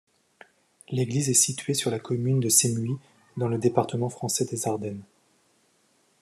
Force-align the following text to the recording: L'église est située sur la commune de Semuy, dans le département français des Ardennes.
L'église 0.89 1.29
est 1.29 1.35
située 1.35 1.75
sur 1.75 1.91
la 1.91 1.99
commune 1.99 2.39
de 2.39 2.49
Semuy, 2.49 2.97
dans 3.37 3.47
le 3.47 3.59
département 3.59 4.09
français 4.09 4.45
des 4.45 4.67
Ardennes. 4.67 5.03